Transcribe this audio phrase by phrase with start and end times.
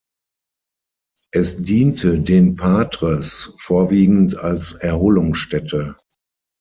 [1.31, 5.95] Es diente den Patres vorwiegend als Erholungsstätte.